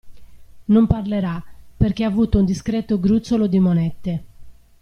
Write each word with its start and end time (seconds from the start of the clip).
Non 0.65 0.87
parlerà 0.87 1.43
perché 1.77 2.03
ha 2.03 2.07
avuto 2.07 2.39
un 2.39 2.45
discreto 2.45 2.99
gruzzolo 2.99 3.45
di 3.45 3.59
monete. 3.59 4.23